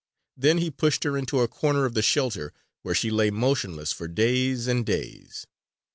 [0.35, 4.07] Then he pushed her into a corner of the shelter, where she lay motionless for
[4.07, 5.45] days and days.